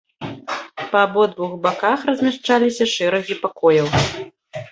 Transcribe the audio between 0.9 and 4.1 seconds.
Па абодвух баках размяшчаліся шэрагі пакояў.